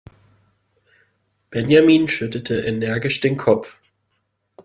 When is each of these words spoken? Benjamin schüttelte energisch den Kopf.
Benjamin 1.51 2.09
schüttelte 2.09 2.59
energisch 2.61 3.21
den 3.21 3.37
Kopf. 3.37 3.77